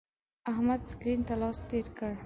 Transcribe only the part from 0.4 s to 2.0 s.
احمد سکرین ته لاس تیر